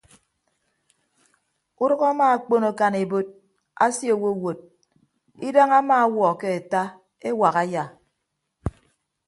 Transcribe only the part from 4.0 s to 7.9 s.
owowot idañ ama ọwuọ ke ata ewak aya.